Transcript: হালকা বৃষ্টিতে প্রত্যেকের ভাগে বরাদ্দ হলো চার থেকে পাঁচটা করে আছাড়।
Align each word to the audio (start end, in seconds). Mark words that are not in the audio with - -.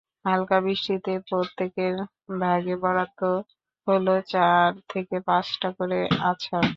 হালকা 0.25 0.57
বৃষ্টিতে 0.61 1.13
প্রত্যেকের 1.27 1.95
ভাগে 2.39 2.75
বরাদ্দ 2.83 3.21
হলো 3.87 4.13
চার 4.27 4.69
থেকে 4.89 5.15
পাঁচটা 5.27 5.69
করে 5.77 5.99
আছাড়। 6.29 6.67